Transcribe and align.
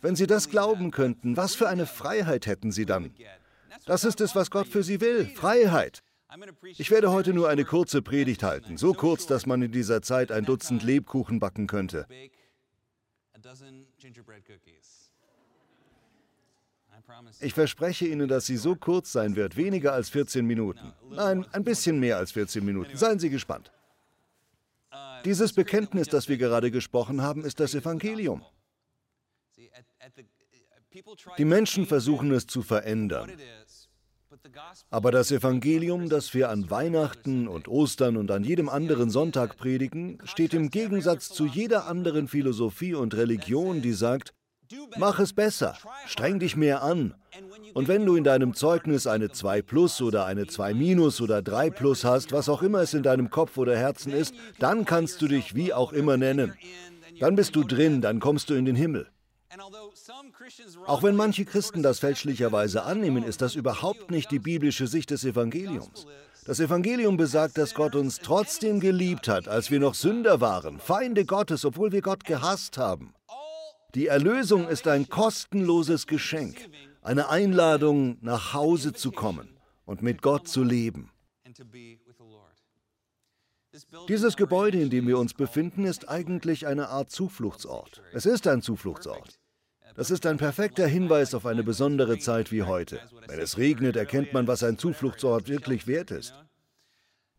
Wenn 0.00 0.16
Sie 0.16 0.26
das 0.26 0.48
glauben 0.48 0.90
könnten, 0.90 1.36
was 1.36 1.54
für 1.54 1.68
eine 1.68 1.86
Freiheit 1.86 2.46
hätten 2.46 2.72
Sie 2.72 2.86
dann? 2.86 3.14
Das 3.84 4.04
ist 4.04 4.20
es, 4.20 4.34
was 4.34 4.50
Gott 4.50 4.68
für 4.68 4.82
Sie 4.82 5.00
will, 5.00 5.26
Freiheit. 5.26 6.02
Ich 6.76 6.90
werde 6.90 7.12
heute 7.12 7.32
nur 7.32 7.48
eine 7.48 7.64
kurze 7.64 8.02
Predigt 8.02 8.42
halten, 8.42 8.76
so 8.76 8.94
kurz, 8.94 9.26
dass 9.26 9.46
man 9.46 9.62
in 9.62 9.72
dieser 9.72 10.02
Zeit 10.02 10.32
ein 10.32 10.44
Dutzend 10.44 10.82
Lebkuchen 10.82 11.38
backen 11.38 11.66
könnte. 11.66 12.06
Ich 17.40 17.54
verspreche 17.54 18.06
Ihnen, 18.06 18.28
dass 18.28 18.46
sie 18.46 18.56
so 18.56 18.74
kurz 18.74 19.12
sein 19.12 19.36
wird, 19.36 19.56
weniger 19.56 19.92
als 19.92 20.08
14 20.08 20.44
Minuten. 20.44 20.92
Nein, 21.10 21.46
ein 21.52 21.62
bisschen 21.62 22.00
mehr 22.00 22.16
als 22.16 22.32
14 22.32 22.64
Minuten. 22.64 22.96
Seien 22.96 23.18
Sie 23.18 23.30
gespannt. 23.30 23.70
Dieses 25.24 25.52
Bekenntnis, 25.52 26.08
das 26.08 26.28
wir 26.28 26.38
gerade 26.38 26.70
gesprochen 26.70 27.22
haben, 27.22 27.44
ist 27.44 27.60
das 27.60 27.74
Evangelium. 27.74 28.44
Die 31.38 31.44
Menschen 31.44 31.86
versuchen 31.86 32.30
es 32.32 32.46
zu 32.46 32.62
verändern. 32.62 33.30
Aber 34.90 35.10
das 35.10 35.30
Evangelium, 35.30 36.08
das 36.08 36.34
wir 36.34 36.50
an 36.50 36.70
Weihnachten 36.70 37.48
und 37.48 37.68
Ostern 37.68 38.16
und 38.16 38.30
an 38.30 38.44
jedem 38.44 38.68
anderen 38.68 39.10
Sonntag 39.10 39.56
predigen, 39.56 40.18
steht 40.24 40.54
im 40.54 40.70
Gegensatz 40.70 41.28
zu 41.28 41.46
jeder 41.46 41.86
anderen 41.86 42.28
Philosophie 42.28 42.94
und 42.94 43.14
Religion, 43.14 43.82
die 43.82 43.92
sagt, 43.92 44.34
mach 44.96 45.20
es 45.20 45.32
besser, 45.32 45.76
streng 46.06 46.38
dich 46.38 46.56
mehr 46.56 46.82
an. 46.82 47.14
Und 47.74 47.88
wenn 47.88 48.04
du 48.04 48.16
in 48.16 48.24
deinem 48.24 48.54
Zeugnis 48.54 49.06
eine 49.06 49.30
2 49.30 49.62
plus 49.62 50.00
oder 50.02 50.26
eine 50.26 50.46
2 50.46 50.74
minus 50.74 51.20
oder 51.20 51.42
3 51.42 51.70
plus 51.70 52.04
hast, 52.04 52.32
was 52.32 52.48
auch 52.48 52.62
immer 52.62 52.80
es 52.80 52.94
in 52.94 53.02
deinem 53.02 53.30
Kopf 53.30 53.56
oder 53.58 53.76
Herzen 53.76 54.12
ist, 54.12 54.34
dann 54.58 54.84
kannst 54.84 55.22
du 55.22 55.28
dich 55.28 55.54
wie 55.54 55.72
auch 55.72 55.92
immer 55.92 56.16
nennen. 56.16 56.54
Dann 57.20 57.36
bist 57.36 57.56
du 57.56 57.64
drin, 57.64 58.00
dann 58.00 58.20
kommst 58.20 58.50
du 58.50 58.54
in 58.54 58.64
den 58.64 58.76
Himmel. 58.76 59.08
Auch 60.86 61.02
wenn 61.02 61.16
manche 61.16 61.44
Christen 61.44 61.82
das 61.82 62.00
fälschlicherweise 62.00 62.82
annehmen, 62.82 63.22
ist 63.22 63.42
das 63.42 63.54
überhaupt 63.54 64.10
nicht 64.10 64.30
die 64.30 64.38
biblische 64.38 64.86
Sicht 64.86 65.10
des 65.10 65.24
Evangeliums. 65.24 66.06
Das 66.44 66.60
Evangelium 66.60 67.16
besagt, 67.16 67.58
dass 67.58 67.74
Gott 67.74 67.94
uns 67.94 68.20
trotzdem 68.20 68.80
geliebt 68.80 69.28
hat, 69.28 69.48
als 69.48 69.70
wir 69.70 69.80
noch 69.80 69.94
Sünder 69.94 70.40
waren, 70.40 70.78
Feinde 70.78 71.24
Gottes, 71.24 71.64
obwohl 71.64 71.92
wir 71.92 72.02
Gott 72.02 72.24
gehasst 72.24 72.78
haben. 72.78 73.14
Die 73.94 74.06
Erlösung 74.06 74.68
ist 74.68 74.86
ein 74.86 75.08
kostenloses 75.08 76.06
Geschenk, 76.06 76.68
eine 77.02 77.28
Einladung, 77.28 78.18
nach 78.20 78.52
Hause 78.52 78.92
zu 78.92 79.10
kommen 79.10 79.58
und 79.84 80.02
mit 80.02 80.22
Gott 80.22 80.48
zu 80.48 80.62
leben. 80.62 81.10
Dieses 84.08 84.36
Gebäude, 84.36 84.80
in 84.80 84.90
dem 84.90 85.06
wir 85.06 85.18
uns 85.18 85.34
befinden, 85.34 85.84
ist 85.84 86.08
eigentlich 86.08 86.66
eine 86.66 86.88
Art 86.88 87.10
Zufluchtsort. 87.10 88.02
Es 88.12 88.26
ist 88.26 88.46
ein 88.46 88.62
Zufluchtsort. 88.62 89.38
Das 89.96 90.10
ist 90.10 90.26
ein 90.26 90.36
perfekter 90.36 90.86
Hinweis 90.86 91.34
auf 91.34 91.46
eine 91.46 91.62
besondere 91.62 92.18
Zeit 92.18 92.52
wie 92.52 92.62
heute. 92.62 93.00
Wenn 93.26 93.40
es 93.40 93.56
regnet, 93.56 93.96
erkennt 93.96 94.34
man, 94.34 94.46
was 94.46 94.62
ein 94.62 94.76
Zufluchtsort 94.76 95.48
wirklich 95.48 95.86
wert 95.86 96.10
ist. 96.10 96.34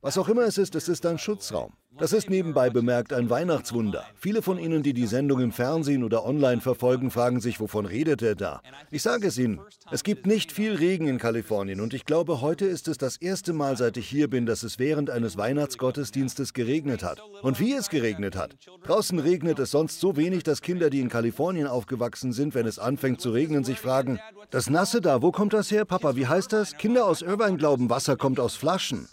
Was 0.02 0.18
auch 0.18 0.30
immer 0.30 0.44
es 0.44 0.60
ist, 0.60 0.76
es 0.76 0.88
ist 0.90 1.06
ein 1.08 1.18
Schutzraum. 1.18 1.74
Das 1.98 2.14
ist 2.14 2.30
nebenbei 2.30 2.70
bemerkt 2.70 3.12
ein 3.12 3.32
Weihnachtswunder. 3.32 4.06
Viele 4.14 4.44
von 4.44 4.60
Ihnen, 4.60 4.84
die 4.84 4.94
die 4.94 5.08
Sendung 5.08 5.40
im 5.40 5.52
Fernsehen 5.52 6.04
oder 6.04 6.24
online 6.24 6.62
verfolgen, 6.62 7.10
fragen 7.10 7.40
sich, 7.40 7.60
wovon 7.60 7.88
redet 7.88 8.22
er 8.22 8.36
da? 8.36 8.62
Ich 8.92 9.02
sage 9.02 9.28
es 9.28 9.40
Ihnen, 9.40 9.60
es 9.90 10.04
gibt 10.04 10.28
nicht 10.28 10.52
viel 10.52 10.76
Regen 10.76 11.08
in 11.08 11.18
Kalifornien 11.18 11.82
und 11.82 11.96
ich 11.96 12.06
glaube, 12.06 12.40
heute 12.42 12.66
ist 12.68 12.88
es 12.88 13.00
das 13.00 13.18
erste 13.18 13.52
Mal, 13.52 13.76
seit 13.76 13.98
ich 13.98 14.08
hier 14.08 14.30
bin, 14.30 14.46
dass 14.46 14.62
es 14.62 14.78
während 14.78 15.10
eines 15.10 15.38
Weihnachtsgottesdienstes 15.38 16.54
geregnet 16.54 17.02
hat. 17.02 17.20
Und 17.42 17.60
wie 17.60 17.74
es 17.74 17.90
geregnet 17.90 18.36
hat. 18.36 18.56
Draußen 18.84 19.18
regnet 19.18 19.58
es 19.58 19.72
sonst 19.72 20.00
so 20.00 20.16
wenig, 20.16 20.44
dass 20.44 20.62
Kinder, 20.62 20.92
die 20.92 21.00
in 21.00 21.10
Kalifornien 21.10 21.66
aufgewachsen 21.66 22.32
sind, 22.32 22.54
wenn 22.54 22.68
es 22.68 22.78
anfängt 22.78 23.20
zu 23.20 23.32
regnen, 23.32 23.64
sich 23.64 23.80
fragen, 23.80 24.20
das 24.52 24.70
Nasse 24.70 25.02
da, 25.02 25.24
wo 25.24 25.32
kommt 25.32 25.54
das 25.54 25.72
her, 25.72 25.86
Papa, 25.86 26.16
wie 26.16 26.28
heißt 26.28 26.54
das? 26.54 26.78
Kinder 26.78 27.08
aus 27.08 27.24
Irvine 27.24 27.58
glauben, 27.58 27.90
Wasser 27.90 28.18
kommt 28.18 28.40
aus 28.40 28.56
Flaschen. 28.56 29.08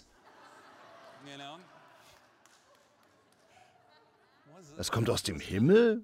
Es 4.77 4.91
kommt 4.91 5.09
aus 5.09 5.23
dem 5.23 5.39
Himmel? 5.39 6.03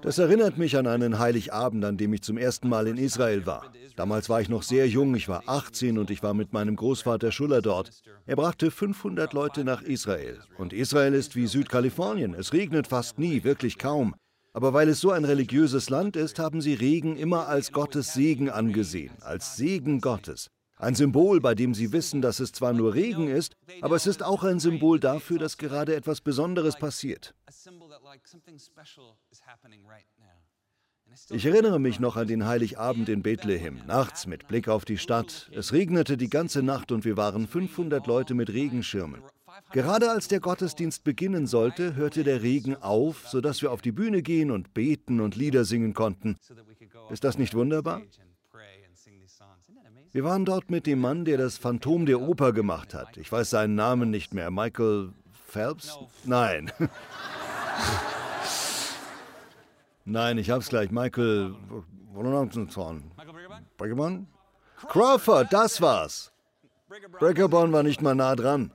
Das 0.00 0.18
erinnert 0.18 0.56
mich 0.56 0.76
an 0.76 0.86
einen 0.86 1.18
Heiligabend, 1.18 1.84
an 1.84 1.96
dem 1.96 2.12
ich 2.12 2.22
zum 2.22 2.38
ersten 2.38 2.68
Mal 2.68 2.86
in 2.86 2.96
Israel 2.96 3.44
war. 3.44 3.72
Damals 3.96 4.28
war 4.28 4.40
ich 4.40 4.48
noch 4.48 4.62
sehr 4.62 4.88
jung, 4.88 5.14
ich 5.14 5.28
war 5.28 5.42
18 5.46 5.98
und 5.98 6.10
ich 6.10 6.22
war 6.22 6.32
mit 6.32 6.52
meinem 6.52 6.76
Großvater 6.76 7.32
Schuller 7.32 7.60
dort. 7.60 7.90
Er 8.26 8.36
brachte 8.36 8.70
500 8.70 9.32
Leute 9.32 9.64
nach 9.64 9.82
Israel. 9.82 10.40
Und 10.58 10.72
Israel 10.72 11.12
ist 11.12 11.36
wie 11.36 11.46
Südkalifornien, 11.46 12.34
es 12.34 12.52
regnet 12.52 12.86
fast 12.86 13.18
nie, 13.18 13.44
wirklich 13.44 13.78
kaum. 13.78 14.14
Aber 14.54 14.72
weil 14.72 14.88
es 14.88 15.00
so 15.00 15.10
ein 15.10 15.24
religiöses 15.24 15.90
Land 15.90 16.16
ist, 16.16 16.38
haben 16.38 16.60
sie 16.60 16.74
Regen 16.74 17.16
immer 17.16 17.48
als 17.48 17.72
Gottes 17.72 18.12
Segen 18.12 18.50
angesehen, 18.50 19.12
als 19.20 19.56
Segen 19.56 20.00
Gottes. 20.00 20.50
Ein 20.82 20.96
Symbol, 20.96 21.40
bei 21.40 21.54
dem 21.54 21.74
sie 21.74 21.92
wissen, 21.92 22.22
dass 22.22 22.40
es 22.40 22.50
zwar 22.50 22.72
nur 22.72 22.94
Regen 22.94 23.28
ist, 23.28 23.54
aber 23.82 23.94
es 23.94 24.08
ist 24.08 24.24
auch 24.24 24.42
ein 24.42 24.58
Symbol 24.58 24.98
dafür, 24.98 25.38
dass 25.38 25.56
gerade 25.56 25.94
etwas 25.94 26.20
Besonderes 26.20 26.76
passiert. 26.76 27.36
Ich 31.30 31.46
erinnere 31.46 31.78
mich 31.78 32.00
noch 32.00 32.16
an 32.16 32.26
den 32.26 32.46
Heiligabend 32.46 33.08
in 33.08 33.22
Bethlehem, 33.22 33.80
nachts 33.86 34.26
mit 34.26 34.48
Blick 34.48 34.68
auf 34.68 34.84
die 34.84 34.98
Stadt. 34.98 35.48
Es 35.54 35.72
regnete 35.72 36.16
die 36.16 36.28
ganze 36.28 36.64
Nacht 36.64 36.90
und 36.90 37.04
wir 37.04 37.16
waren 37.16 37.46
500 37.46 38.04
Leute 38.08 38.34
mit 38.34 38.50
Regenschirmen. 38.50 39.22
Gerade 39.70 40.10
als 40.10 40.26
der 40.26 40.40
Gottesdienst 40.40 41.04
beginnen 41.04 41.46
sollte, 41.46 41.94
hörte 41.94 42.24
der 42.24 42.42
Regen 42.42 42.74
auf, 42.74 43.28
sodass 43.28 43.62
wir 43.62 43.70
auf 43.70 43.82
die 43.82 43.92
Bühne 43.92 44.22
gehen 44.22 44.50
und 44.50 44.74
beten 44.74 45.20
und 45.20 45.36
Lieder 45.36 45.64
singen 45.64 45.94
konnten. 45.94 46.38
Ist 47.08 47.22
das 47.22 47.38
nicht 47.38 47.54
wunderbar? 47.54 48.02
Wir 50.12 50.24
waren 50.24 50.44
dort 50.44 50.70
mit 50.70 50.86
dem 50.86 51.00
Mann, 51.00 51.24
der 51.24 51.38
das 51.38 51.56
Phantom 51.56 52.04
der 52.04 52.20
Oper 52.20 52.52
gemacht 52.52 52.92
hat. 52.92 53.16
Ich 53.16 53.32
weiß 53.32 53.48
seinen 53.48 53.74
Namen 53.74 54.10
nicht 54.10 54.34
mehr. 54.34 54.50
Michael 54.50 55.14
Phelps? 55.48 55.98
Nein. 56.24 56.70
Nein, 60.04 60.36
ich 60.36 60.50
hab's 60.50 60.68
gleich. 60.68 60.90
Michael. 60.90 61.54
Briggerborn? 63.78 64.26
Crawford, 64.88 65.50
das 65.50 65.80
war's. 65.80 66.30
Briggerborn 67.18 67.72
war 67.72 67.82
nicht 67.82 68.02
mal 68.02 68.14
nah 68.14 68.36
dran. 68.36 68.74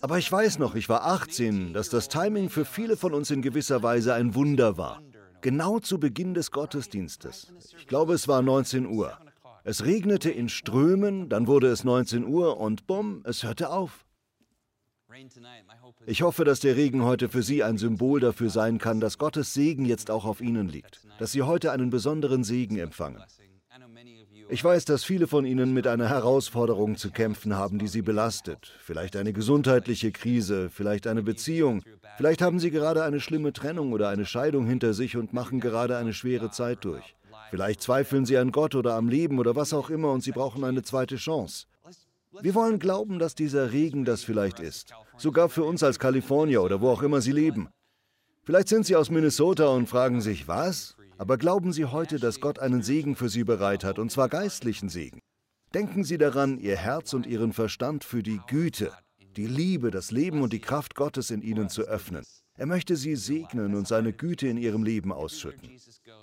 Aber 0.00 0.18
ich 0.18 0.30
weiß 0.30 0.60
noch, 0.60 0.76
ich 0.76 0.88
war 0.88 1.04
18, 1.04 1.72
dass 1.72 1.88
das 1.88 2.08
Timing 2.08 2.48
für 2.48 2.64
viele 2.64 2.96
von 2.96 3.12
uns 3.12 3.32
in 3.32 3.42
gewisser 3.42 3.82
Weise 3.82 4.14
ein 4.14 4.36
Wunder 4.36 4.76
war. 4.76 5.02
Genau 5.40 5.80
zu 5.80 5.98
Beginn 5.98 6.32
des 6.32 6.52
Gottesdienstes. 6.52 7.52
Ich 7.76 7.88
glaube, 7.88 8.14
es 8.14 8.28
war 8.28 8.40
19 8.40 8.86
Uhr. 8.86 9.18
Es 9.66 9.82
regnete 9.82 10.30
in 10.30 10.50
Strömen, 10.50 11.30
dann 11.30 11.46
wurde 11.46 11.68
es 11.68 11.84
19 11.84 12.26
Uhr 12.26 12.58
und 12.58 12.86
bumm, 12.86 13.22
es 13.24 13.42
hörte 13.44 13.70
auf. 13.70 14.04
Ich 16.04 16.20
hoffe, 16.20 16.44
dass 16.44 16.60
der 16.60 16.76
Regen 16.76 17.02
heute 17.02 17.30
für 17.30 17.42
Sie 17.42 17.64
ein 17.64 17.78
Symbol 17.78 18.20
dafür 18.20 18.50
sein 18.50 18.76
kann, 18.76 19.00
dass 19.00 19.16
Gottes 19.16 19.54
Segen 19.54 19.86
jetzt 19.86 20.10
auch 20.10 20.26
auf 20.26 20.42
Ihnen 20.42 20.68
liegt, 20.68 21.06
dass 21.18 21.32
Sie 21.32 21.40
heute 21.42 21.72
einen 21.72 21.88
besonderen 21.88 22.44
Segen 22.44 22.76
empfangen. 22.76 23.22
Ich 24.50 24.62
weiß, 24.62 24.84
dass 24.84 25.02
viele 25.02 25.26
von 25.26 25.46
Ihnen 25.46 25.72
mit 25.72 25.86
einer 25.86 26.10
Herausforderung 26.10 26.96
zu 26.96 27.10
kämpfen 27.10 27.54
haben, 27.54 27.78
die 27.78 27.88
Sie 27.88 28.02
belastet. 28.02 28.70
Vielleicht 28.80 29.16
eine 29.16 29.32
gesundheitliche 29.32 30.12
Krise, 30.12 30.68
vielleicht 30.68 31.06
eine 31.06 31.22
Beziehung. 31.22 31.82
Vielleicht 32.18 32.42
haben 32.42 32.58
Sie 32.58 32.70
gerade 32.70 33.02
eine 33.02 33.20
schlimme 33.20 33.54
Trennung 33.54 33.92
oder 33.92 34.10
eine 34.10 34.26
Scheidung 34.26 34.66
hinter 34.66 34.92
sich 34.92 35.16
und 35.16 35.32
machen 35.32 35.60
gerade 35.60 35.96
eine 35.96 36.12
schwere 36.12 36.50
Zeit 36.50 36.84
durch. 36.84 37.16
Vielleicht 37.50 37.82
zweifeln 37.82 38.24
sie 38.24 38.36
an 38.36 38.52
Gott 38.52 38.74
oder 38.74 38.94
am 38.94 39.08
Leben 39.08 39.38
oder 39.38 39.56
was 39.56 39.72
auch 39.72 39.90
immer 39.90 40.12
und 40.12 40.22
sie 40.22 40.32
brauchen 40.32 40.64
eine 40.64 40.82
zweite 40.82 41.16
Chance. 41.16 41.66
Wir 42.40 42.54
wollen 42.54 42.78
glauben, 42.78 43.18
dass 43.18 43.34
dieser 43.34 43.72
Regen 43.72 44.04
das 44.04 44.24
vielleicht 44.24 44.58
ist. 44.58 44.92
Sogar 45.16 45.48
für 45.48 45.64
uns 45.64 45.82
als 45.82 45.98
Kalifornier 45.98 46.62
oder 46.62 46.80
wo 46.80 46.90
auch 46.90 47.02
immer 47.02 47.20
sie 47.20 47.32
leben. 47.32 47.68
Vielleicht 48.42 48.68
sind 48.68 48.86
sie 48.86 48.96
aus 48.96 49.10
Minnesota 49.10 49.68
und 49.68 49.88
fragen 49.88 50.20
sich, 50.20 50.48
was? 50.48 50.96
Aber 51.16 51.38
glauben 51.38 51.72
Sie 51.72 51.84
heute, 51.84 52.18
dass 52.18 52.40
Gott 52.40 52.58
einen 52.58 52.82
Segen 52.82 53.14
für 53.14 53.28
Sie 53.28 53.44
bereit 53.44 53.84
hat, 53.84 53.98
und 53.98 54.10
zwar 54.10 54.28
geistlichen 54.28 54.88
Segen? 54.88 55.20
Denken 55.72 56.04
Sie 56.04 56.18
daran, 56.18 56.58
Ihr 56.58 56.76
Herz 56.76 57.14
und 57.14 57.26
Ihren 57.26 57.52
Verstand 57.52 58.04
für 58.04 58.22
die 58.22 58.40
Güte, 58.48 58.92
die 59.36 59.46
Liebe, 59.46 59.90
das 59.90 60.10
Leben 60.10 60.42
und 60.42 60.52
die 60.52 60.60
Kraft 60.60 60.94
Gottes 60.94 61.30
in 61.30 61.42
Ihnen 61.42 61.68
zu 61.68 61.82
öffnen. 61.82 62.24
Er 62.56 62.66
möchte 62.66 62.96
sie 62.96 63.16
segnen 63.16 63.74
und 63.74 63.88
seine 63.88 64.12
Güte 64.12 64.46
in 64.46 64.56
ihrem 64.56 64.84
Leben 64.84 65.12
ausschütten. 65.12 65.70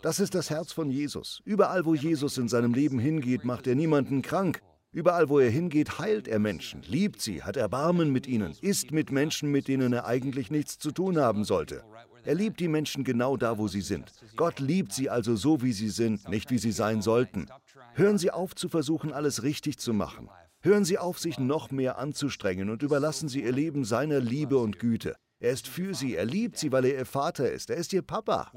Das 0.01 0.19
ist 0.19 0.33
das 0.33 0.49
Herz 0.49 0.71
von 0.71 0.89
Jesus. 0.89 1.41
Überall, 1.43 1.85
wo 1.85 1.93
Jesus 1.93 2.37
in 2.37 2.47
seinem 2.47 2.73
Leben 2.73 2.99
hingeht, 2.99 3.43
macht 3.43 3.67
er 3.67 3.75
niemanden 3.75 4.21
krank. 4.21 4.61
Überall, 4.93 5.29
wo 5.29 5.39
er 5.39 5.49
hingeht, 5.49 5.99
heilt 5.99 6.27
er 6.27 6.39
Menschen, 6.39 6.81
liebt 6.83 7.21
sie, 7.21 7.43
hat 7.43 7.55
Erbarmen 7.55 8.11
mit 8.11 8.27
ihnen, 8.27 8.53
ist 8.61 8.91
mit 8.91 9.11
Menschen, 9.11 9.49
mit 9.49 9.67
denen 9.67 9.93
er 9.93 10.05
eigentlich 10.05 10.51
nichts 10.51 10.79
zu 10.79 10.91
tun 10.91 11.17
haben 11.17 11.45
sollte. 11.45 11.83
Er 12.23 12.35
liebt 12.35 12.59
die 12.59 12.67
Menschen 12.67 13.03
genau 13.03 13.37
da, 13.37 13.57
wo 13.57 13.67
sie 13.67 13.81
sind. 13.81 14.11
Gott 14.35 14.59
liebt 14.59 14.93
sie 14.93 15.09
also 15.09 15.35
so, 15.35 15.61
wie 15.61 15.71
sie 15.71 15.89
sind, 15.89 16.27
nicht 16.29 16.51
wie 16.51 16.57
sie 16.59 16.71
sein 16.71 17.01
sollten. 17.01 17.47
Hören 17.93 18.17
Sie 18.17 18.31
auf 18.31 18.55
zu 18.55 18.69
versuchen, 18.69 19.11
alles 19.11 19.43
richtig 19.43 19.77
zu 19.79 19.93
machen. 19.93 20.29
Hören 20.61 20.85
Sie 20.85 20.97
auf, 20.97 21.19
sich 21.19 21.39
noch 21.39 21.71
mehr 21.71 21.97
anzustrengen 21.97 22.69
und 22.69 22.83
überlassen 22.83 23.27
Sie 23.27 23.43
Ihr 23.43 23.51
Leben 23.51 23.83
seiner 23.83 24.19
Liebe 24.19 24.57
und 24.57 24.77
Güte. 24.77 25.15
Er 25.41 25.51
ist 25.51 25.67
für 25.67 25.95
sie, 25.95 26.15
er 26.15 26.25
liebt 26.25 26.59
sie, 26.59 26.71
weil 26.71 26.85
er 26.85 26.99
ihr 26.99 27.05
Vater 27.05 27.51
ist, 27.51 27.71
er 27.71 27.77
ist 27.77 27.91
ihr 27.93 28.03
Papa. 28.03 28.51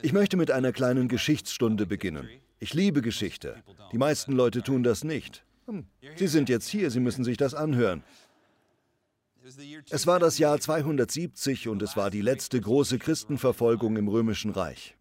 Ich 0.00 0.14
möchte 0.14 0.38
mit 0.38 0.50
einer 0.50 0.72
kleinen 0.72 1.06
Geschichtsstunde 1.08 1.84
beginnen. 1.84 2.26
Ich 2.58 2.72
liebe 2.72 3.02
Geschichte. 3.02 3.62
Die 3.92 3.98
meisten 3.98 4.32
Leute 4.32 4.62
tun 4.62 4.82
das 4.82 5.04
nicht. 5.04 5.44
Hm, 5.66 5.84
Sie 6.16 6.28
sind 6.28 6.48
jetzt 6.48 6.66
hier, 6.68 6.90
Sie 6.90 7.00
müssen 7.00 7.24
sich 7.24 7.36
das 7.36 7.52
anhören. 7.52 8.02
Es 9.90 10.06
war 10.06 10.18
das 10.18 10.38
Jahr 10.38 10.58
270 10.58 11.68
und 11.68 11.82
es 11.82 11.94
war 11.94 12.10
die 12.10 12.22
letzte 12.22 12.58
große 12.58 12.98
Christenverfolgung 12.98 13.96
im 13.98 14.08
Römischen 14.08 14.52
Reich. 14.52 14.96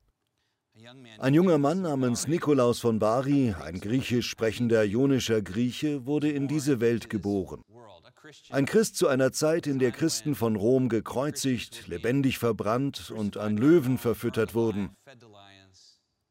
Ein 1.19 1.33
junger 1.33 1.57
Mann 1.57 1.83
namens 1.83 2.27
Nikolaus 2.27 2.79
von 2.79 2.99
Bari, 2.99 3.55
ein 3.61 3.79
griechisch 3.79 4.27
sprechender 4.27 4.83
ionischer 4.83 5.41
Grieche, 5.41 6.05
wurde 6.05 6.29
in 6.29 6.49
diese 6.49 6.81
Welt 6.81 7.09
geboren. 7.09 7.61
Ein 8.49 8.65
Christ 8.65 8.97
zu 8.97 9.07
einer 9.07 9.31
Zeit, 9.31 9.67
in 9.67 9.79
der 9.79 9.91
Christen 9.91 10.35
von 10.35 10.55
Rom 10.55 10.89
gekreuzigt, 10.89 11.87
lebendig 11.87 12.37
verbrannt 12.37 13.11
und 13.11 13.37
an 13.37 13.57
Löwen 13.57 13.97
verfüttert 13.97 14.53
wurden. 14.53 14.95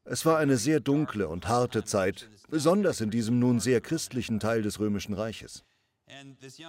Es 0.03 0.25
war 0.25 0.37
eine 0.37 0.57
sehr 0.57 0.79
dunkle 0.79 1.27
und 1.27 1.47
harte 1.47 1.83
Zeit, 1.83 2.29
besonders 2.49 3.01
in 3.01 3.11
diesem 3.11 3.39
nun 3.39 3.59
sehr 3.59 3.81
christlichen 3.81 4.39
Teil 4.39 4.61
des 4.61 4.79
römischen 4.79 5.13
Reiches. 5.13 5.63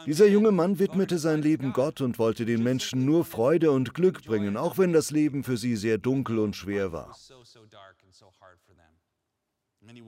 Dieser 0.07 0.27
junge 0.29 0.53
Mann 0.53 0.79
widmete 0.79 1.19
sein 1.19 1.43
Leben 1.43 1.73
Gott 1.73 2.01
und 2.01 2.19
wollte 2.19 2.45
den 2.45 2.63
Menschen 2.63 3.05
nur 3.05 3.25
Freude 3.25 3.73
und 3.73 3.95
Glück 3.95 4.23
bringen, 4.25 4.57
auch 4.57 4.79
wenn 4.79 4.93
das 4.93 5.11
Leben 5.11 5.43
für 5.43 5.57
sie 5.57 5.77
sehr 5.77 5.99
dunkel 5.99 6.39
und 6.39 6.55
schwer 6.55 6.93
war. 6.93 7.17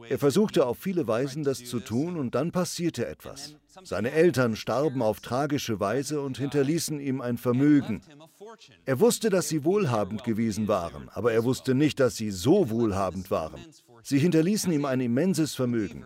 Er 0.09 0.19
versuchte 0.19 0.67
auf 0.67 0.79
viele 0.79 1.07
Weisen 1.09 1.43
das 1.43 1.65
zu 1.65 1.81
tun 1.81 2.17
und 2.17 2.35
dann 2.35 2.53
passierte 2.53 3.07
etwas. 3.07 3.57
Seine 3.83 4.13
Eltern 4.13 4.57
starben 4.57 5.03
auf 5.03 5.21
tragische 5.21 5.81
Weise 5.81 6.21
und 6.21 6.39
hinterließen 6.39 7.01
ihm 7.01 7.21
ein 7.21 7.39
Vermögen. 7.39 8.01
Er 8.85 9.01
wusste, 9.01 9.31
dass 9.31 9.49
sie 9.49 9.65
wohlhabend 9.65 10.23
gewesen 10.25 10.69
waren, 10.69 11.09
aber 11.09 11.33
er 11.33 11.45
wusste 11.45 11.75
nicht, 11.75 11.99
dass 11.99 12.17
sie 12.17 12.31
so 12.31 12.71
wohlhabend 12.71 13.31
waren. 13.31 13.61
Sie 14.03 14.19
hinterließen 14.19 14.73
ihm 14.73 14.85
ein 14.85 15.01
immenses 15.01 15.55
Vermögen. 15.55 16.05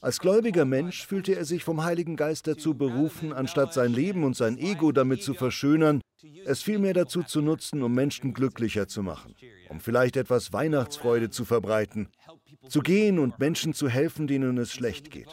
Als 0.00 0.18
gläubiger 0.18 0.64
Mensch 0.64 1.06
fühlte 1.06 1.36
er 1.36 1.44
sich 1.44 1.62
vom 1.62 1.84
Heiligen 1.84 2.16
Geist 2.16 2.48
dazu 2.48 2.74
berufen, 2.74 3.32
anstatt 3.32 3.72
sein 3.72 3.92
Leben 3.92 4.24
und 4.24 4.36
sein 4.36 4.58
Ego 4.58 4.90
damit 4.90 5.22
zu 5.22 5.32
verschönern, 5.32 6.00
es 6.44 6.62
vielmehr 6.62 6.92
dazu 6.92 7.22
zu 7.22 7.40
nutzen, 7.40 7.82
um 7.82 7.94
Menschen 7.94 8.34
glücklicher 8.34 8.88
zu 8.88 9.02
machen, 9.02 9.34
um 9.68 9.80
vielleicht 9.80 10.16
etwas 10.16 10.52
Weihnachtsfreude 10.52 11.30
zu 11.30 11.44
verbreiten, 11.44 12.08
zu 12.68 12.80
gehen 12.80 13.18
und 13.18 13.38
Menschen 13.38 13.74
zu 13.74 13.88
helfen, 13.88 14.26
denen 14.26 14.58
es 14.58 14.72
schlecht 14.72 15.10
geht. 15.10 15.28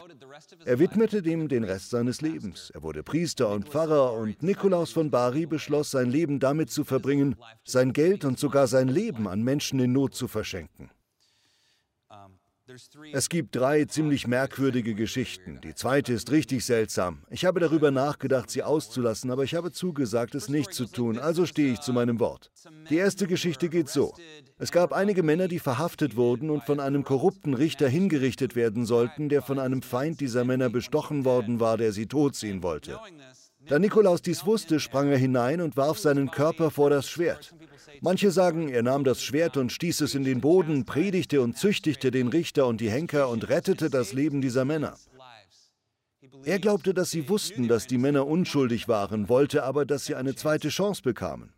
Er 0.64 0.78
widmete 0.78 1.22
dem 1.22 1.48
den 1.48 1.64
Rest 1.64 1.90
seines 1.90 2.20
Lebens. 2.20 2.70
Er 2.70 2.82
wurde 2.82 3.02
Priester 3.02 3.48
und 3.50 3.68
Pfarrer 3.68 4.14
und 4.14 4.42
Nikolaus 4.42 4.92
von 4.92 5.10
Bari 5.10 5.46
beschloss, 5.46 5.90
sein 5.90 6.10
Leben 6.10 6.40
damit 6.40 6.70
zu 6.70 6.84
verbringen, 6.84 7.36
sein 7.64 7.92
Geld 7.92 8.24
und 8.24 8.38
sogar 8.38 8.66
sein 8.66 8.88
Leben 8.88 9.28
an 9.28 9.42
Menschen 9.42 9.80
in 9.80 9.92
Not 9.92 10.14
zu 10.14 10.28
verschenken. 10.28 10.90
Es 13.12 13.28
gibt 13.28 13.56
drei 13.56 13.84
ziemlich 13.84 14.26
merkwürdige 14.26 14.94
Geschichten. 14.94 15.60
Die 15.62 15.74
zweite 15.74 16.12
ist 16.12 16.30
richtig 16.30 16.64
seltsam. 16.64 17.22
Ich 17.30 17.44
habe 17.44 17.60
darüber 17.60 17.90
nachgedacht, 17.90 18.50
sie 18.50 18.62
auszulassen, 18.62 19.30
aber 19.30 19.44
ich 19.44 19.54
habe 19.54 19.72
zugesagt, 19.72 20.34
es 20.34 20.48
nicht 20.48 20.72
zu 20.72 20.86
tun, 20.86 21.18
also 21.18 21.46
stehe 21.46 21.72
ich 21.72 21.80
zu 21.80 21.92
meinem 21.92 22.20
Wort. 22.20 22.50
Die 22.88 22.96
erste 22.96 23.26
Geschichte 23.26 23.68
geht 23.68 23.88
so. 23.88 24.14
Es 24.58 24.72
gab 24.72 24.92
einige 24.92 25.22
Männer, 25.22 25.48
die 25.48 25.58
verhaftet 25.58 26.16
wurden 26.16 26.50
und 26.50 26.64
von 26.64 26.80
einem 26.80 27.04
korrupten 27.04 27.54
Richter 27.54 27.88
hingerichtet 27.88 28.54
werden 28.54 28.84
sollten, 28.86 29.28
der 29.28 29.42
von 29.42 29.58
einem 29.58 29.82
Feind 29.82 30.20
dieser 30.20 30.44
Männer 30.44 30.70
bestochen 30.70 31.24
worden 31.24 31.60
war, 31.60 31.76
der 31.76 31.92
sie 31.92 32.06
totziehen 32.06 32.62
wollte. 32.62 32.98
Da 33.70 33.78
Nikolaus 33.78 34.20
dies 34.20 34.44
wusste, 34.46 34.80
sprang 34.80 35.10
er 35.10 35.16
hinein 35.16 35.60
und 35.60 35.76
warf 35.76 35.96
seinen 35.96 36.32
Körper 36.32 36.72
vor 36.72 36.90
das 36.90 37.08
Schwert. 37.08 37.54
Manche 38.00 38.32
sagen, 38.32 38.68
er 38.68 38.82
nahm 38.82 39.04
das 39.04 39.22
Schwert 39.22 39.56
und 39.56 39.70
stieß 39.70 40.00
es 40.00 40.16
in 40.16 40.24
den 40.24 40.40
Boden, 40.40 40.84
predigte 40.84 41.40
und 41.40 41.56
züchtigte 41.56 42.10
den 42.10 42.26
Richter 42.26 42.66
und 42.66 42.80
die 42.80 42.90
Henker 42.90 43.28
und 43.28 43.48
rettete 43.48 43.88
das 43.88 44.12
Leben 44.12 44.40
dieser 44.40 44.64
Männer. 44.64 44.96
Er 46.44 46.58
glaubte, 46.58 46.94
dass 46.94 47.12
sie 47.12 47.28
wussten, 47.28 47.68
dass 47.68 47.86
die 47.86 47.98
Männer 47.98 48.26
unschuldig 48.26 48.88
waren, 48.88 49.28
wollte 49.28 49.62
aber, 49.62 49.86
dass 49.86 50.04
sie 50.04 50.16
eine 50.16 50.34
zweite 50.34 50.68
Chance 50.68 51.02
bekamen. 51.02 51.52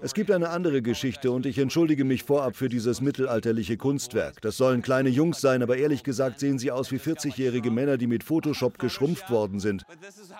Es 0.00 0.14
gibt 0.14 0.30
eine 0.30 0.50
andere 0.50 0.82
Geschichte 0.82 1.30
und 1.30 1.46
ich 1.46 1.58
entschuldige 1.58 2.04
mich 2.04 2.24
vorab 2.24 2.56
für 2.56 2.68
dieses 2.68 3.00
mittelalterliche 3.00 3.76
Kunstwerk. 3.76 4.40
Das 4.40 4.56
sollen 4.56 4.82
kleine 4.82 5.08
Jungs 5.08 5.40
sein, 5.40 5.62
aber 5.62 5.76
ehrlich 5.76 6.02
gesagt 6.02 6.40
sehen 6.40 6.58
sie 6.58 6.70
aus 6.70 6.90
wie 6.92 6.98
40-jährige 6.98 7.70
Männer, 7.70 7.96
die 7.96 8.06
mit 8.06 8.24
Photoshop 8.24 8.78
geschrumpft 8.78 9.30
worden 9.30 9.60
sind. 9.60 9.84